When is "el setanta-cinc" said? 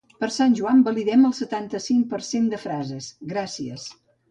1.29-2.09